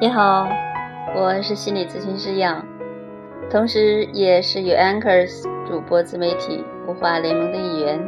[0.00, 0.48] 你好，
[1.16, 2.64] 我是心理咨询师杨，
[3.50, 7.98] 同时也是与 Anchors 主播自媒体孵化联盟的一员。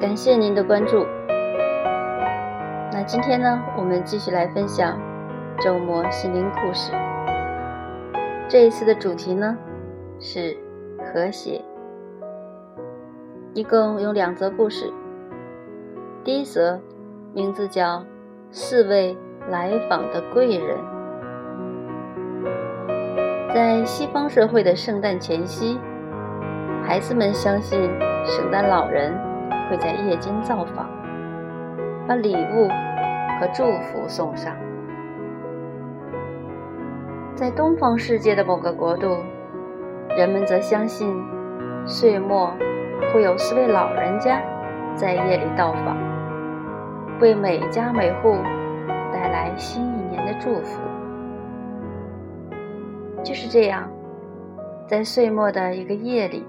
[0.00, 1.06] 感谢您的关注。
[2.90, 5.00] 那今天呢，我们继续来分享
[5.60, 6.90] 周末心灵故事。
[8.48, 9.56] 这一次的主题呢
[10.18, 10.56] 是
[10.98, 11.64] 和谐，
[13.54, 14.92] 一共有两则故事。
[16.24, 16.80] 第一则
[17.32, 17.98] 名字叫
[18.50, 19.14] 《四位》。
[19.48, 20.76] 来访的贵人，
[23.52, 25.76] 在西方社会的圣诞前夕，
[26.84, 27.80] 孩子们相信
[28.24, 29.12] 圣诞老人
[29.68, 30.88] 会在夜间造访，
[32.06, 32.68] 把礼物
[33.40, 34.54] 和祝福送上。
[37.34, 39.16] 在东方世界的某个国度，
[40.16, 41.12] 人们则相信
[41.84, 42.52] 岁末
[43.12, 44.40] 会有四位老人家
[44.94, 45.96] 在夜里到访，
[47.20, 48.36] 为每家每户。
[49.12, 50.80] 带来新一年的祝福。
[53.22, 53.88] 就是这样，
[54.88, 56.44] 在岁末的一个夜里，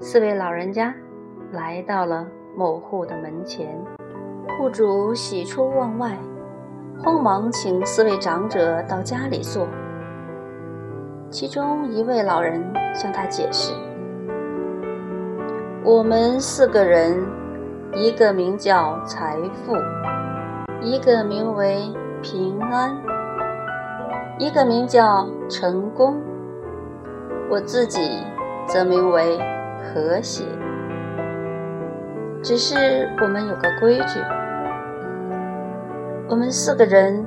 [0.00, 0.94] 四位老人家
[1.52, 3.68] 来到了某户的门前。
[4.58, 6.16] 户主喜出望外，
[7.02, 9.66] 慌忙请四位长者到家里坐。
[11.30, 12.62] 其中一位老人
[12.94, 13.72] 向他解释
[15.82, 17.24] ：“我们四个人，
[17.94, 19.74] 一个名叫财富。”
[20.84, 21.90] 一个名为
[22.22, 22.96] 平安，
[24.42, 26.20] 一个名叫成功，
[27.48, 28.00] 我自己
[28.66, 29.38] 则名为
[29.78, 30.42] 和谐。
[32.42, 34.18] 只是我们有个规矩，
[36.28, 37.24] 我们四个人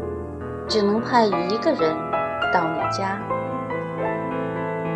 [0.68, 1.96] 只能派一个人
[2.54, 3.18] 到你家。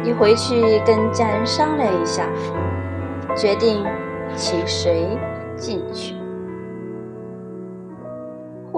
[0.04, 2.26] 你回去跟家人商量一下，
[3.34, 3.86] 决定
[4.36, 5.18] 请谁
[5.56, 6.19] 进去。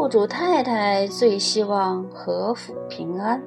[0.02, 3.40] 户主太太最希望和福平安，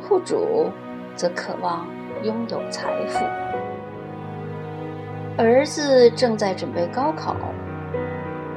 [0.00, 0.70] 户主
[1.14, 1.86] 则渴望
[2.22, 3.22] 拥有财富。
[5.36, 7.36] 儿子正在准备高考，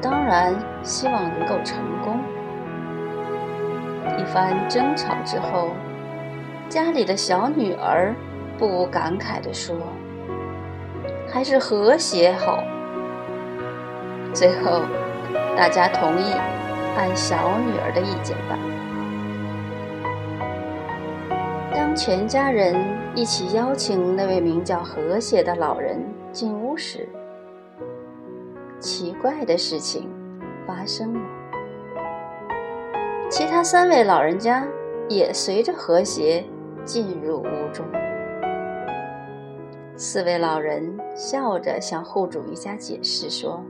[0.02, 2.18] 当然希望能够成功。
[4.18, 5.72] 一番争吵之后，
[6.70, 8.16] 家里的小女儿
[8.58, 9.76] 不无感慨地说
[11.28, 12.64] ：“还是和谐好。”
[14.34, 14.82] 最后。
[15.56, 16.34] 大家同意
[16.98, 18.60] 按小女儿的意见办。
[21.72, 22.76] 当全家人
[23.16, 27.08] 一起邀请那位名叫和谐的老人进屋时，
[28.80, 30.10] 奇怪的事情
[30.68, 31.22] 发生了。
[33.30, 34.68] 其他三位老人家
[35.08, 36.44] 也随着和谐
[36.84, 37.86] 进入屋中。
[39.96, 43.64] 四位老人笑着向户主一家解释说。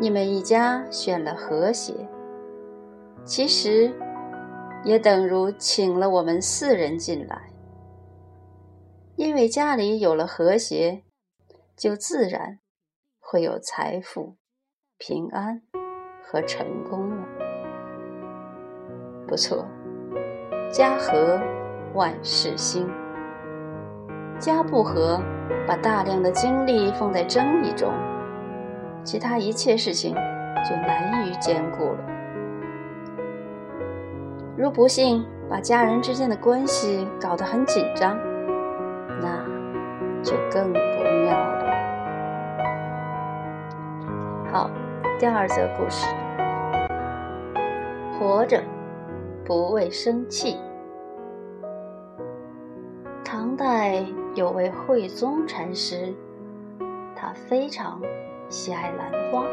[0.00, 1.92] 你们一家选了和谐，
[3.24, 3.92] 其实
[4.84, 7.50] 也等如请了我们四人进来，
[9.16, 11.02] 因为家里有了和谐，
[11.76, 12.60] 就自然
[13.18, 14.36] 会有财富、
[14.98, 15.62] 平安
[16.24, 17.26] 和成功了。
[19.26, 19.66] 不错，
[20.72, 21.40] 家和
[21.94, 22.88] 万事兴，
[24.38, 25.20] 家不和，
[25.66, 27.92] 把大量的精力放在争议中。
[29.04, 30.14] 其他一切事情
[30.68, 31.98] 就难于兼顾了。
[34.56, 38.18] 如不幸把家人之间的关系搞得很紧张，
[39.20, 39.44] 那
[40.22, 41.64] 就更不妙了。
[44.52, 44.70] 好，
[45.18, 46.06] 第二则故事：
[48.18, 48.62] 活着
[49.44, 50.58] 不为生气。
[53.24, 54.04] 唐代
[54.34, 56.12] 有位慧宗禅师，
[57.14, 58.00] 他非常。
[58.50, 59.44] 喜爱兰花，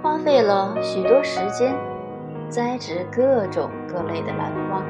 [0.00, 1.74] 花费了许多时间
[2.48, 4.80] 栽植各种各类的兰花。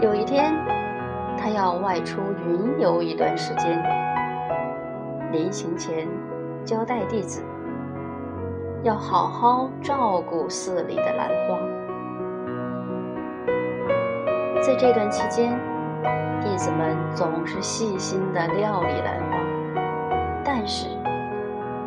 [0.00, 0.52] 有一天，
[1.38, 3.80] 他要外出云游一段时间，
[5.30, 6.08] 临行前
[6.64, 7.44] 交代弟子
[8.82, 11.56] 要好好照顾寺里的兰花。
[14.60, 15.56] 在这段期间，
[16.40, 19.53] 弟子们总是细心地料理兰花。
[20.44, 20.88] 但是，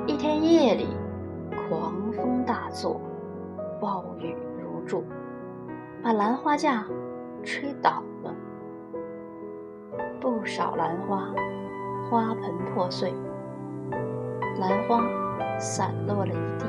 [0.08, 0.88] 一天夜里，
[1.70, 3.00] 狂风大作，
[3.80, 5.04] 暴雨如注，
[6.04, 6.84] 把兰花架
[7.44, 8.34] 吹倒了，
[10.20, 11.30] 不少兰花
[12.10, 13.14] 花盆破碎，
[14.60, 15.04] 兰花
[15.60, 16.66] 散落了一地。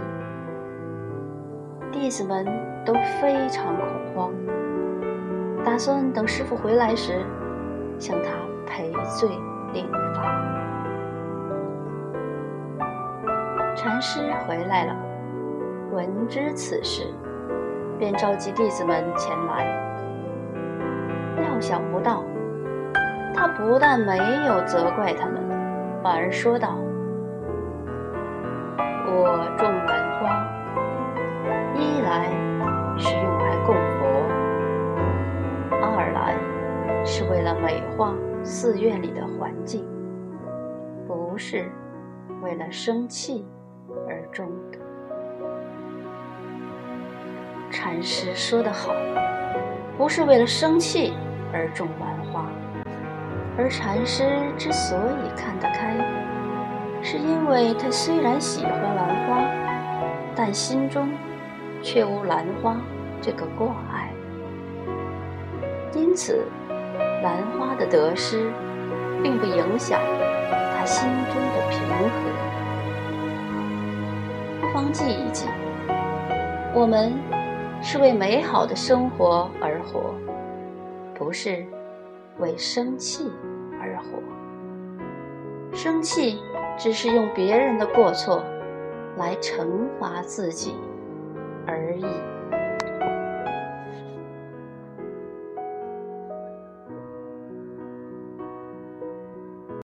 [1.90, 2.44] 弟子们
[2.84, 4.32] 都非常恐慌，
[5.64, 7.24] 打算等师傅回来时
[7.98, 8.30] 向他
[8.66, 9.30] 赔罪
[9.72, 10.57] 领罚。
[13.78, 14.96] 禅师回来了，
[15.92, 17.06] 闻知此事，
[17.96, 19.64] 便召集弟子们前来。
[21.36, 22.24] 料想不到，
[23.32, 24.16] 他不但没
[24.48, 25.48] 有责怪他们，
[26.02, 26.76] 反而说道
[29.06, 30.44] ：“我种兰花，
[31.76, 32.32] 一来
[32.98, 34.08] 是用来供佛，
[35.80, 36.34] 二来
[37.04, 39.86] 是为了美化寺院里的环境，
[41.06, 41.70] 不是
[42.42, 43.46] 为了生气
[44.08, 44.78] 而种的。”
[47.70, 48.94] 禅师说得好，
[49.96, 51.12] 不是为了生气
[51.52, 52.46] 而种兰花，
[53.56, 54.24] 而禅师
[54.56, 55.94] 之所以看得开，
[57.02, 59.44] 是因为他虽然喜欢兰花，
[60.34, 61.12] 但心中
[61.82, 62.80] 却无兰花
[63.20, 64.10] 这个挂碍，
[65.94, 66.46] 因此
[67.22, 68.50] 兰花的得失
[69.22, 70.00] 并不影响
[70.76, 72.37] 他心中的平和。
[74.78, 75.44] 方记一记，
[76.72, 77.12] 我们。
[77.80, 80.12] 是为美好的生活而活，
[81.14, 81.64] 不是
[82.38, 83.30] 为生气
[83.80, 84.18] 而活。
[85.72, 86.40] 生气
[86.76, 88.42] 只是用别人的过错
[89.16, 90.74] 来惩罚自己
[91.68, 92.04] 而已。